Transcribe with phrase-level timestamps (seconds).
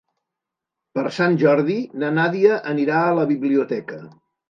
[0.99, 4.05] Per Sant Jordi na Nàdia anirà a la biblioteca.